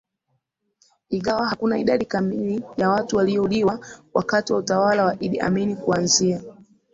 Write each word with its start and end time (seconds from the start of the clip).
Ingawa 1.09 1.47
hakuna 1.47 1.77
idadi 1.77 2.05
kamili 2.05 2.63
ya 2.77 2.89
watu 2.89 3.17
waliouliwa 3.17 3.79
wakati 4.13 4.53
wa 4.53 4.59
utawala 4.59 5.05
wa 5.05 5.15
Idi 5.23 5.39
Amin 5.39 5.75
kuanzia 5.77 6.41